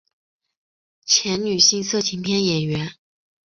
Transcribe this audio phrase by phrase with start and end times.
[1.05, 2.93] 前女性色情片演员。